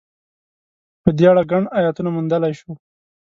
[1.03, 2.71] په دې اړه ګڼ ایتونه موندلای شو.